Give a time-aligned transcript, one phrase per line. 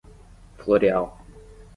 [0.57, 1.13] Floreal